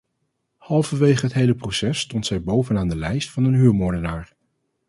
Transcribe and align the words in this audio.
Halverwege 0.57 1.25
het 1.25 1.33
hele 1.33 1.55
proces 1.55 1.99
stond 1.99 2.25
zij 2.25 2.43
bovenaan 2.43 2.87
de 2.89 2.95
lijst 2.95 3.29
van 3.31 3.43
een 3.43 3.53
huurmoordenaar! 3.55 4.35